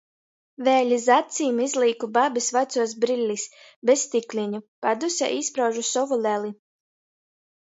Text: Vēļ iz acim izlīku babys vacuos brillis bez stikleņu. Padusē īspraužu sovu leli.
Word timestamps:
Vēļ 0.67 0.93
iz 0.95 1.03
acim 1.15 1.59
izlīku 1.65 2.09
babys 2.15 2.47
vacuos 2.55 2.95
brillis 3.05 3.45
bez 3.91 4.07
stikleņu. 4.07 4.63
Padusē 4.87 5.31
īspraužu 5.37 5.85
sovu 5.91 6.19
leli. 6.27 6.51